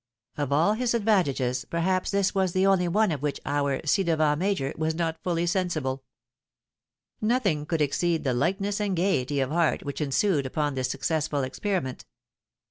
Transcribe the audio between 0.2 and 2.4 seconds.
Of all his advantages, perhaps this